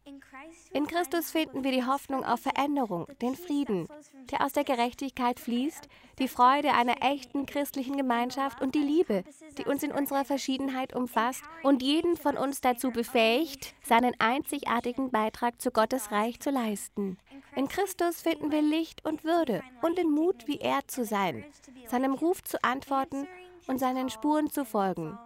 In 0.73 0.87
Christus 0.87 1.31
finden 1.31 1.63
wir 1.63 1.71
die 1.71 1.85
Hoffnung 1.85 2.23
auf 2.23 2.39
Veränderung, 2.41 3.05
den 3.21 3.35
Frieden, 3.35 3.87
der 4.31 4.45
aus 4.45 4.53
der 4.53 4.63
Gerechtigkeit 4.63 5.39
fließt, 5.39 5.87
die 6.17 6.29
Freude 6.29 6.71
einer 6.73 7.03
echten 7.03 7.45
christlichen 7.45 7.97
Gemeinschaft 7.97 8.61
und 8.61 8.73
die 8.73 8.79
Liebe, 8.79 9.23
die 9.57 9.65
uns 9.65 9.83
in 9.83 9.91
unserer 9.91 10.23
Verschiedenheit 10.23 10.95
umfasst 10.95 11.43
und 11.63 11.83
jeden 11.83 12.15
von 12.15 12.37
uns 12.37 12.61
dazu 12.61 12.91
befähigt, 12.91 13.75
seinen 13.83 14.13
einzigartigen 14.19 15.11
Beitrag 15.11 15.61
zu 15.61 15.71
Gottes 15.71 16.11
Reich 16.11 16.39
zu 16.39 16.51
leisten. 16.51 17.17
In 17.55 17.67
Christus 17.67 18.21
finden 18.21 18.51
wir 18.51 18.61
Licht 18.61 19.03
und 19.05 19.25
Würde 19.25 19.63
und 19.81 19.97
den 19.97 20.09
Mut, 20.09 20.47
wie 20.47 20.59
er 20.59 20.87
zu 20.87 21.03
sein, 21.03 21.43
seinem 21.87 22.13
Ruf 22.13 22.41
zu 22.43 22.63
antworten 22.63 23.27
und 23.67 23.79
seinen 23.79 24.09
Spuren 24.09 24.49
zu 24.49 24.63
folgen. 24.63 25.17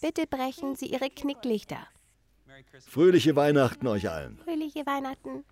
Bitte 0.00 0.26
brechen 0.26 0.74
Sie 0.74 0.86
Ihre 0.86 1.10
Knicklichter. 1.10 1.86
Fröhliche 2.88 3.36
Weihnachten 3.36 3.86
euch 3.86 4.08
allen. 4.08 4.38
Fröhliche 4.44 4.84
Weihnachten. 4.86 5.44